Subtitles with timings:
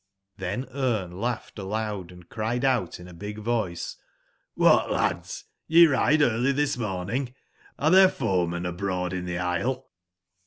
[0.39, 3.97] ^hen Brne laughed aloud and cried out in a big voice:
[4.57, 7.35] ^hat, lads t ye ride early this morn ing;
[7.77, 9.91] are there foemen abroad in the isle